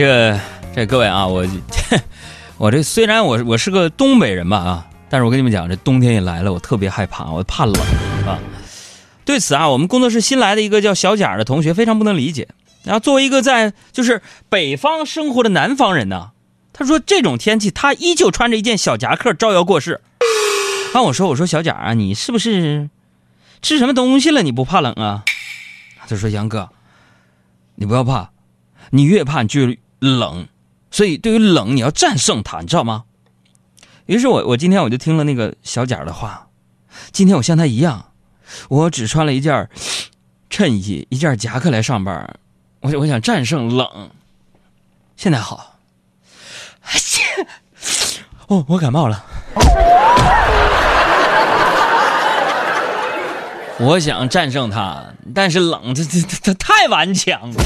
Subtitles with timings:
[0.00, 0.40] 这个
[0.74, 1.46] 这各位啊，我
[2.56, 7.74] 我这虽然我我是个东北人吧啊，但是我跟你们讲，这冬天也来了，我特别害怕，我怕冷
[8.26, 8.38] 啊。
[9.26, 12.48] 对此啊，我们工作室新来的一个叫小贾的同学非常不能理解。
[12.82, 16.30] 然后作为一个在就是北方生活的南方人呢，
[16.72, 20.00] 他说这种天气他依旧穿着一件小夹克招摇过市。
[20.94, 22.88] 啊，我说我说小贾啊，你是不是
[23.60, 24.40] 吃什么东西了？
[24.42, 25.24] 你不怕冷啊？
[26.08, 26.70] 他说杨哥，
[27.74, 28.30] 你不要怕，
[28.92, 30.48] 你越怕你就冷，
[30.90, 33.04] 所以对于冷你要战胜它，你知道吗？
[34.06, 36.48] 于是我我今天我就听了那个小贾的话，
[37.12, 38.06] 今天我像他一样，
[38.68, 39.68] 我只穿了一件
[40.48, 42.36] 衬衣、一件夹克来上班。
[42.80, 44.10] 我我想战胜冷，
[45.16, 45.76] 现在好。
[48.48, 49.24] 哦，我感冒了。
[53.78, 57.64] 我想战胜它，但是冷，这这这太顽强了。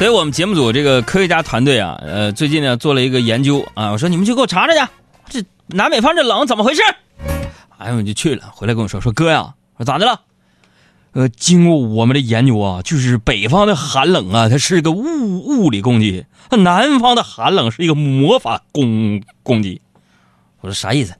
[0.00, 6.80] 所以我们节目组这个科学家团队啊，呃，最近呢做了一个研究啊，我说你们去给我查查去，这南北方这冷怎么回事？
[7.76, 10.22] 哎，我就去了，回来跟我说说哥呀，说咋的了？
[11.12, 15.02] 呃，经过我们的研究啊，就是北方的寒冷啊，它是一个物
[15.44, 16.24] 物理攻击；
[16.56, 19.82] 南方的寒冷是一个魔法攻攻击。
[20.62, 21.12] 我说啥意思？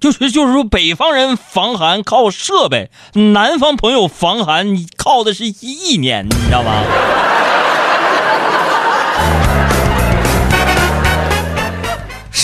[0.00, 6.82] 就是就是说，北方人防寒靠设备，南方朋友防寒靠的是意念，你知道吗？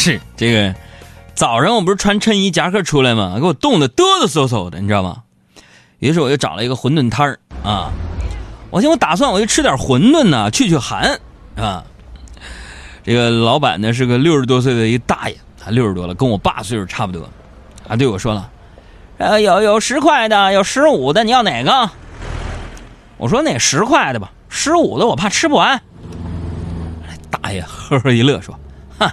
[0.00, 0.74] 是这个，
[1.34, 3.36] 早上我不是穿衬衣夹克出来吗？
[3.38, 5.24] 给我冻得哆哆嗦嗦的，你知道吗？
[5.98, 7.92] 于是我就找了一个馄饨摊儿啊，
[8.70, 11.20] 我寻我打算我就吃点馄饨呢，去去寒
[11.54, 11.84] 啊。
[13.04, 15.36] 这个老板呢是个六十多岁的一大爷。
[15.62, 17.28] 他六十多了，跟我爸岁数差不多，
[17.86, 18.50] 啊，对我说了，
[19.18, 21.90] 呃，有有十块的，有十五的，你要哪个？
[23.18, 25.78] 我说那十块的吧，十五的我怕吃不完。
[27.30, 28.58] 大爷呵呵一乐说
[28.98, 29.10] ：“哼，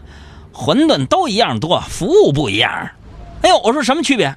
[0.58, 2.90] 馄饨都一样多，服务不一样。”
[3.44, 4.36] 哎呦，我说什么区别？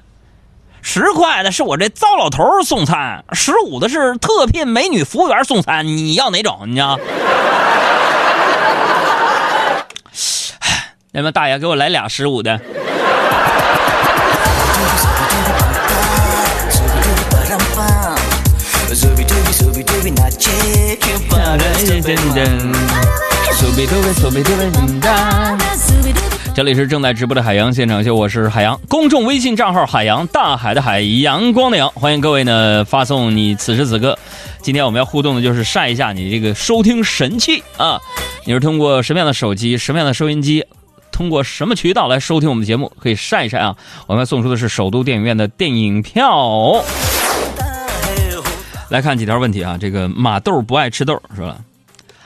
[0.83, 6.61] 十块的是我这糟老头送餐，十五的是特聘美女服务员送餐，你要哪种？
[6.67, 6.99] 你要？
[11.11, 12.59] 那么大爷给我来俩十五的。
[26.53, 34.17] 这里是正在直播的海洋现场秀，我是海洋，公众微信账号海洋大海的海阳光的阳，欢迎各位呢发送你此时此刻，
[34.61, 37.99] 今天我们要互动的就是晒一下你这个收听神器啊，
[38.45, 40.65] 你是通过什么样的手机，什么样的收音机？
[41.11, 42.91] 通过什么渠道来收听我们的节目？
[42.99, 43.75] 可以晒一晒啊！
[44.07, 46.83] 我们要送出的是首都电影院的电影票。
[48.89, 49.77] 来看几条问题啊！
[49.79, 51.57] 这个马豆不爱吃豆是吧？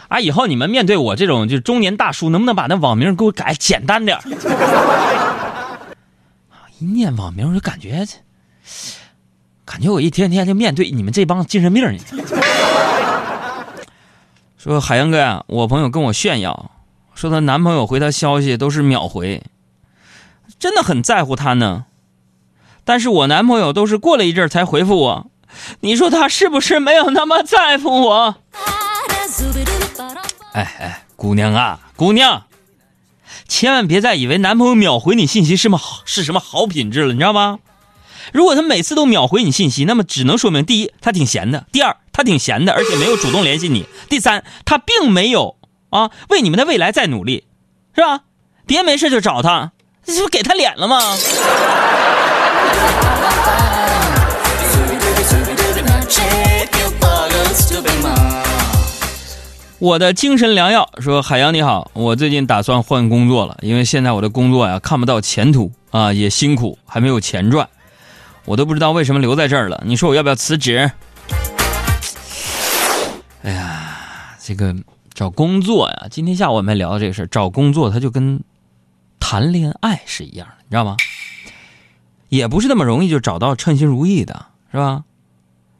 [0.07, 4.17] 啊，以后你们面对我这种就中年大叔，能不能把那网名给我改简单点？
[6.79, 8.05] 一念网名我就感觉，
[9.63, 11.97] 感觉我一天天就面对你们这帮精神病。
[14.57, 16.71] 说海洋哥呀，我朋友跟我炫耀。
[17.13, 19.41] 说她男朋友回她消息都是秒回，
[20.59, 21.85] 真的很在乎她呢。
[22.83, 25.31] 但是我男朋友都是过了一阵才回复我，
[25.79, 28.35] 你说他是不是没有那么在乎我？
[30.53, 32.45] 哎哎，姑娘啊，姑娘，
[33.47, 37.59] 千万别再以为男朋友秒回你信息是么好是什么好品质了，你知道吗？
[38.31, 45.57] 如果他每次都秒回你信息，那么只能说明第一他挺闲的，第二他挺闲的，而且没有主动联系你，第三他并没有。
[45.91, 47.45] 啊，为你们的未来在努力，
[47.95, 48.21] 是吧？
[48.65, 49.71] 别没事就找他，
[50.03, 50.99] 这不给他脸了吗？
[59.79, 67.67] 我的精神良药说：“海洋你好，我最近打算换工作了，因为现在我的工作呀看不到前途啊，也辛苦，还没有钱赚，
[68.45, 69.83] 我都不知道为什么留在这儿了。
[69.85, 70.91] 你说我要不要辞职？”
[73.43, 74.75] 哎呀，这个。
[75.13, 78.43] 找工作呀，今天下午我们聊的这个事找工作它就跟
[79.17, 80.97] 谈恋爱是一样的，你知道吗？
[82.27, 85.05] 也不是那么容易就找到称心如意的，是吧？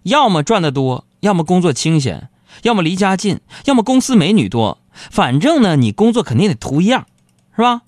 [0.03, 2.29] 要么赚得多，要么工作清闲，
[2.63, 4.79] 要么离家近，要么公司美女多。
[5.11, 7.05] 反正呢，你工作肯定得图一样，
[7.55, 7.81] 是吧？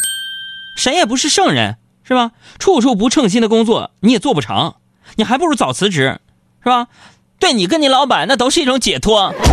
[0.77, 2.31] 谁也不是圣人，是吧？
[2.59, 4.75] 处处不称心的工作你也做不成，
[5.15, 6.19] 你还不如早辞职，
[6.63, 6.87] 是吧？
[7.39, 9.33] 对你跟你老板那都是一种解脱。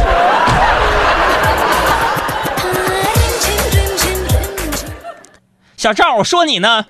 [5.76, 6.86] 小赵，我说你呢。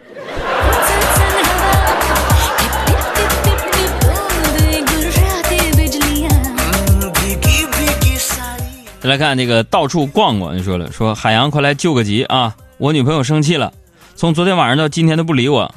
[9.05, 12.57] 再来看那个到处逛逛，就说了说海洋快来救个急啊！
[12.79, 13.71] 我女朋友生气了，
[14.17, 15.75] 从昨天晚上到今天都不理我。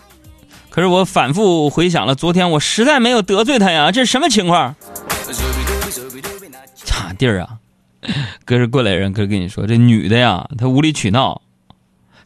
[0.69, 4.73] 可是我反复回想了昨天，我实在没有得罪她呀，这是什么情况？
[6.85, 7.57] 咋地儿啊？
[8.45, 11.41] 哥是过来人，哥跟你说，这女的呀，她无理取闹，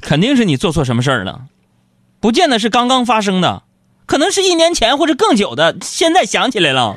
[0.02, 1.46] 肯定是你做错什么事儿了，
[2.20, 3.64] 不见得是刚刚发生的，
[4.06, 6.96] 可能是一年前或者更久的，现在想起来了。